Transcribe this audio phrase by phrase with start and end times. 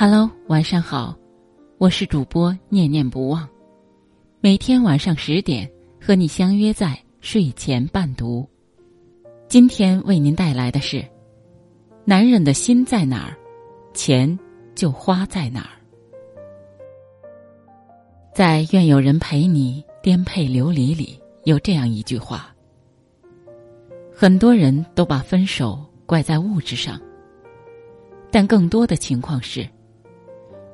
[0.00, 1.12] Hello，晚上好，
[1.76, 3.48] 我是主播念念不忘，
[4.40, 5.68] 每天晚上十点
[6.00, 8.48] 和你相约在睡前伴读。
[9.48, 11.04] 今天为您带来的是：
[12.04, 13.36] 男人的心在哪儿，
[13.92, 14.38] 钱
[14.72, 15.74] 就花在哪儿。
[18.32, 22.54] 在《愿有人陪你颠沛流离》里有这样一句话：
[24.14, 27.00] 很多人都把分手怪在物质上，
[28.30, 29.68] 但更多的情况是。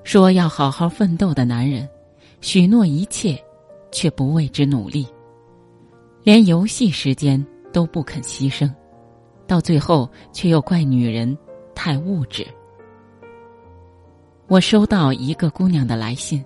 [0.05, 1.89] 说要好好奋斗的男人，
[2.43, 3.43] 许诺一切，
[3.91, 5.07] 却不为之努力，
[6.23, 8.71] 连游戏时间都不肯牺牲，
[9.47, 11.37] 到最后却又怪女人
[11.75, 12.47] 太物质。
[14.47, 16.45] 我收到一个姑娘的来信，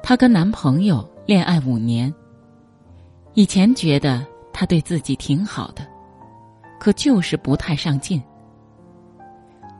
[0.00, 2.14] 她跟男朋友恋爱五年，
[3.34, 5.84] 以前觉得他对自己挺好的，
[6.78, 8.22] 可就是不太上进。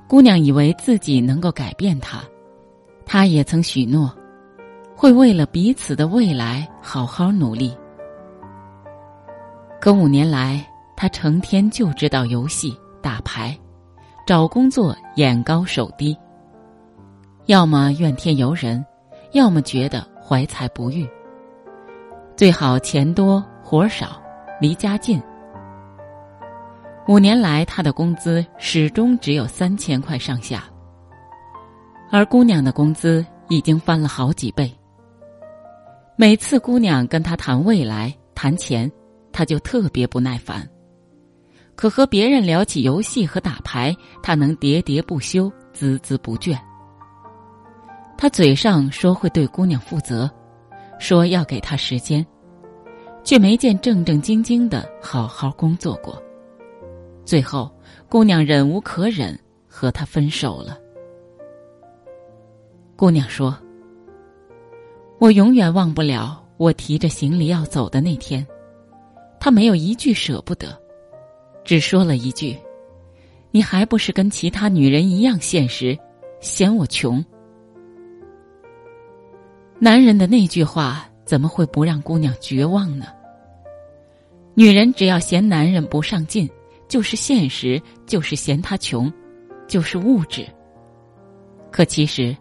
[0.08, 2.22] 姑娘以为自己能够改变他。
[3.08, 4.12] 他也曾许诺，
[4.96, 7.74] 会为了彼此的未来好好努力。
[9.80, 13.56] 可五年来，他成天就知道游戏、打牌，
[14.26, 16.18] 找工作眼高手低。
[17.46, 18.84] 要么怨天尤人，
[19.30, 21.08] 要么觉得怀才不遇。
[22.36, 24.20] 最好钱多活少，
[24.60, 25.22] 离家近。
[27.06, 30.64] 五年来，他的工资始终只有三千块上下。
[32.10, 34.72] 而姑娘的工资已经翻了好几倍。
[36.16, 38.90] 每次姑娘跟他谈未来、谈钱，
[39.32, 40.66] 他就特别不耐烦。
[41.74, 46.58] 可和别人聊起游戏和打牌，他能喋喋不休、孜孜不倦。
[48.16, 50.30] 他嘴上说会对姑娘负责，
[50.98, 52.26] 说要给她时间，
[53.22, 56.22] 却没见正正经经的好好工作过。
[57.26, 57.70] 最后，
[58.08, 60.78] 姑娘忍无可忍，和他分手了。
[62.96, 63.54] 姑娘说
[65.20, 68.44] ：“我永远忘不了我提着行李要走的那天，
[69.38, 70.74] 他没有一句舍不得，
[71.62, 72.56] 只说了一句
[73.52, 75.96] ：‘你还不是跟其他女人一样现实，
[76.40, 77.22] 嫌我穷。’
[79.78, 83.08] 男人的那句话怎么会不让姑娘绝望呢？
[84.54, 86.48] 女人只要嫌男人不上进，
[86.88, 89.12] 就是现实，就是嫌他穷，
[89.68, 90.46] 就是物质。
[91.70, 92.34] 可其实……”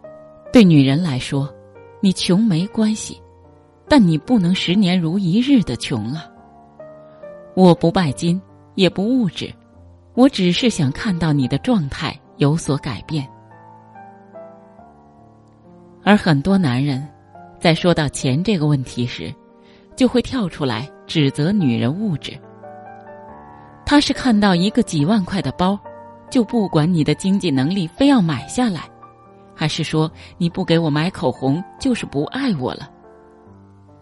[0.56, 1.54] 对女人来说，
[2.00, 3.20] 你穷没关系，
[3.90, 6.26] 但你不能十年如一日的穷啊。
[7.54, 8.40] 我不拜金，
[8.74, 9.52] 也不物质，
[10.14, 13.28] 我只是想看到你的状态有所改变。
[16.02, 17.06] 而很多男人，
[17.60, 19.30] 在说到钱这个问题时，
[19.94, 22.32] 就会跳出来指责女人物质。
[23.84, 25.78] 他是看到一个几万块的包，
[26.30, 28.88] 就不管你的经济能力，非要买下来。
[29.56, 32.90] 还是说你不给我买口红就是不爱我了，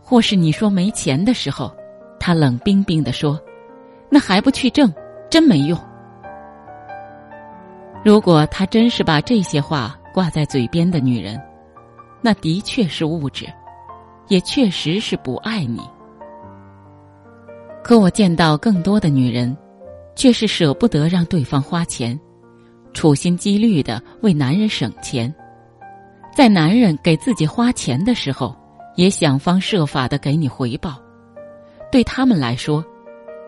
[0.03, 1.72] 或是你说没钱的时候，
[2.19, 3.41] 他冷冰冰的说
[4.10, 4.93] ：“那还不去挣，
[5.31, 5.78] 真没用。”
[8.04, 11.41] 如果他真是把这些话挂在嘴边的女人，
[12.20, 13.47] 那的确是物质，
[14.28, 15.81] 也确实是不爱你。
[17.82, 19.56] 可我见到更多的女人，
[20.16, 22.19] 却是舍不得让对方花钱，
[22.93, 25.34] 处心积虑的为男人省钱。
[26.34, 28.54] 在男人给自己花钱的时候，
[28.96, 31.00] 也想方设法的给你回报。
[31.92, 32.84] 对他们来说，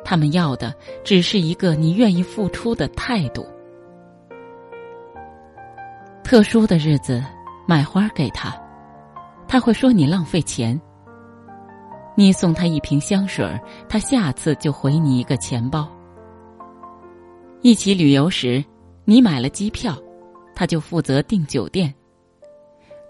[0.04, 3.44] 他们要的只是一个你愿意付出的态度。
[6.22, 7.22] 特殊的日子
[7.66, 8.54] 买花给他，
[9.48, 10.80] 他会说你浪费钱。
[12.14, 13.44] 你送他一瓶香水
[13.88, 15.88] 他下次就回你一个钱包。
[17.62, 18.64] 一起旅游时，
[19.04, 19.96] 你买了机票，
[20.54, 21.92] 他就负责订酒店。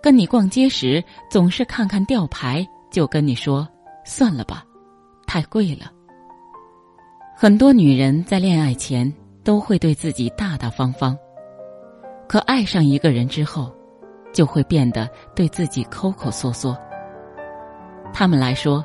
[0.06, 3.69] 跟你逛街时，总是看看吊牌，就跟你说
[4.06, 4.65] ：“算了吧，
[5.27, 5.91] 太贵了。”
[7.37, 9.12] 很多女人在恋爱前
[9.43, 11.19] 都会对自己大大方方，
[12.29, 13.75] 可爱上一个人之后，
[14.32, 16.79] 就会变得对自己抠抠缩缩。
[18.12, 18.85] 他们来说，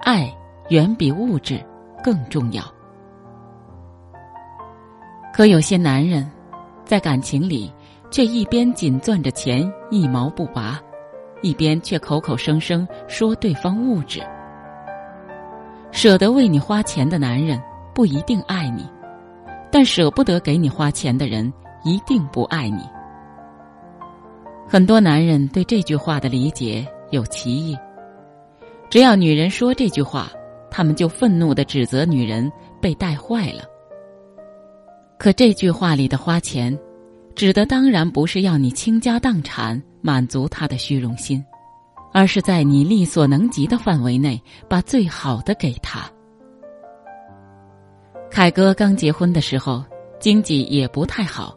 [0.00, 0.32] 爱
[0.68, 1.60] 远比物质
[2.04, 2.62] 更重要。
[5.34, 6.30] 可有些男人，
[6.84, 7.72] 在感情里。
[8.10, 10.80] 却一边紧攥着钱一毛不拔，
[11.42, 14.22] 一边却口口声声说对方物质。
[15.92, 17.60] 舍得为你花钱的男人
[17.94, 18.88] 不一定爱你，
[19.70, 21.52] 但舍不得给你花钱的人
[21.84, 22.82] 一定不爱你。
[24.68, 27.76] 很多男人对这句话的理解有歧义，
[28.90, 30.30] 只要女人说这句话，
[30.70, 32.50] 他们就愤怒的指责女人
[32.80, 33.62] 被带坏了。
[35.18, 36.76] 可这句话里的花钱。
[37.36, 41.44] 指的当然不是要你倾家荡产满足他的虚荣心，
[42.10, 46.10] 而是在你力所能及的范围内把最好的给他。
[48.30, 49.84] 凯哥刚结婚的时候，
[50.18, 51.54] 经济也不太好，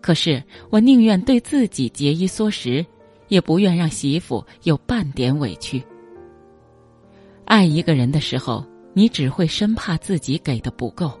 [0.00, 2.84] 可是我宁愿对自己节衣缩食，
[3.28, 5.80] 也不愿让媳妇有半点委屈。
[7.44, 11.12] 爱一个人的时候，你只会生怕自己给的不够。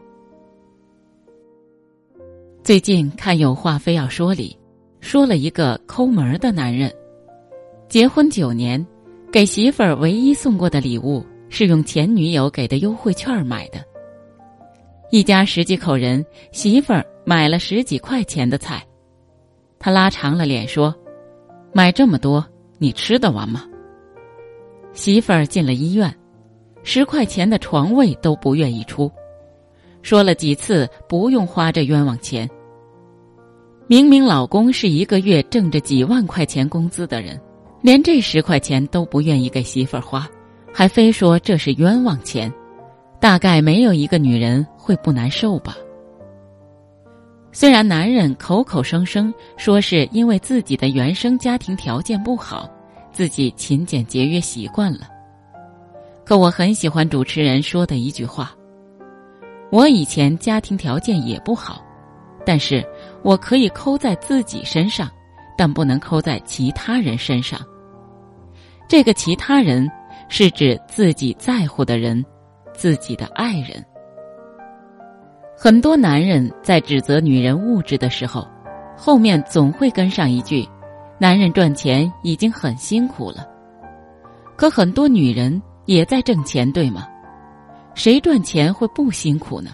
[2.64, 4.58] 最近看《有话非要说》里，
[4.98, 6.90] 说了一个抠门的男人，
[7.90, 8.82] 结婚九年，
[9.30, 13.84] 给媳妇儿唯一送过的礼物是用前女友给的优惠券买的。
[15.10, 18.82] 一家十几口人，媳妇儿买了十几块钱的菜，
[19.78, 20.94] 他拉长了脸说
[21.70, 22.42] ：“买这么多，
[22.78, 23.68] 你吃得完吗？”
[24.94, 26.10] 媳妇儿进了医院，
[26.82, 29.12] 十块钱的床位都不愿意出，
[30.00, 32.48] 说了几次不用花这冤枉钱。
[33.86, 37.38] 明明老公是一个月挣着几万块钱工资的人，
[37.82, 40.26] 连这十块钱都不愿意给媳妇儿花，
[40.72, 42.50] 还非说这是冤枉钱。
[43.20, 45.76] 大概没有一个女人会不难受吧。
[47.52, 52.68] 虽然男人口口声声说是因为自己的原生家庭条件不好，
[53.12, 55.08] 自己勤俭节约习惯了，
[56.24, 58.54] 可我很喜欢主持人说的一句话
[59.70, 61.82] ：“我以前家庭条件也不好，
[62.44, 62.84] 但是
[63.24, 65.10] 我可以抠在自己身上，
[65.58, 67.58] 但不能抠在其他人身上。
[68.86, 69.90] 这个其他人
[70.28, 72.24] 是指自己在乎的人。”
[72.76, 73.80] 自己的爱人，
[75.56, 78.44] 很多男人在指责女人物质的时候，
[78.96, 80.68] 后面总会跟上一句
[81.16, 83.48] ：“男人赚钱已经很辛苦了。”
[84.58, 87.06] 可很多女人也在挣钱，对吗？
[87.94, 89.70] 谁赚钱会不辛苦呢？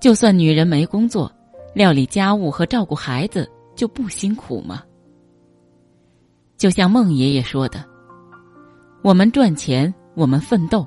[0.00, 1.30] 就算女人没工作，
[1.74, 4.82] 料理家务和照顾孩子就不辛苦吗？
[6.56, 7.84] 就像孟爷爷说的
[9.02, 10.86] ：“我们赚钱，我们奋斗。”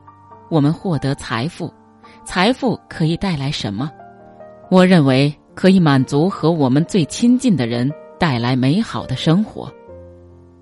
[0.50, 1.70] 我们获得财富，
[2.24, 3.92] 财富可以带来什么？
[4.72, 9.70] 我认为可以满足和我们最亲近的人带来美好的生活。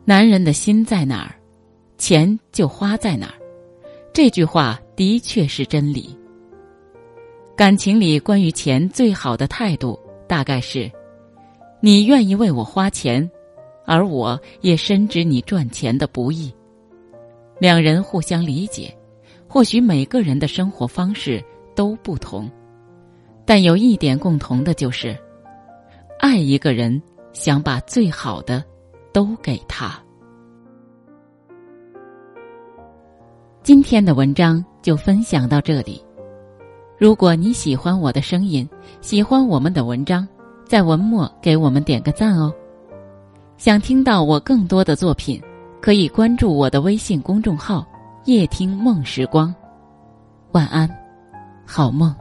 [0.04, 1.36] 男人的心在哪儿，
[2.00, 3.36] 钱就花在哪儿。
[4.12, 6.18] 这句话的确是真理。
[7.56, 10.92] 感情里关于钱最好的态度，大概是：
[11.80, 13.30] 你愿意为我花钱，
[13.86, 16.54] 而我也深知你赚钱的不易。
[17.60, 18.96] 两人互相理解。
[19.48, 21.42] 或许每个人的生活方式
[21.76, 22.52] 都不同，
[23.46, 25.18] 但有一点共同的就是，
[26.20, 27.02] 爱一个人
[27.32, 28.62] 想把最好的
[29.14, 29.98] 都给他。
[33.64, 36.05] 今天的文章就分享到这里。
[36.98, 38.68] 如果你喜欢我的声音，
[39.02, 40.28] 喜欢我们的文章，
[40.66, 42.54] 在文末给我们点个赞哦。
[43.58, 45.42] 想听到我更多的作品，
[45.82, 47.86] 可以关注我的微信公众号。
[48.26, 49.54] 夜听梦时光，
[50.54, 50.90] 晚安，
[51.64, 52.16] 好梦。